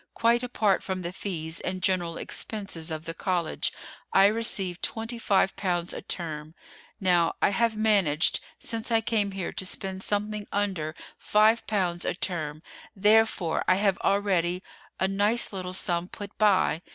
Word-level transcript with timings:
Quite 0.15 0.41
apart 0.41 0.81
from 0.81 1.03
the 1.03 1.11
fees 1.11 1.59
and 1.61 1.79
general 1.83 2.17
expenses 2.17 2.89
of 2.89 3.05
the 3.05 3.13
college, 3.13 3.71
I 4.11 4.25
receive 4.25 4.81
twenty 4.81 5.19
five 5.19 5.55
pounds 5.55 5.93
a 5.93 6.01
term. 6.01 6.55
Now, 6.99 7.35
I 7.39 7.49
have 7.49 7.77
managed 7.77 8.39
since 8.57 8.91
I 8.91 9.01
came 9.01 9.29
here 9.33 9.51
to 9.51 9.63
spend 9.63 10.01
something 10.01 10.47
under 10.51 10.95
five 11.19 11.67
pounds 11.67 12.03
a 12.03 12.15
term, 12.15 12.63
therefore 12.95 13.63
I 13.67 13.75
have 13.75 13.99
already 13.99 14.63
a 14.99 15.07
nice 15.07 15.53
little 15.53 15.71
sum 15.71 16.07
put 16.07 16.35
by. 16.39 16.81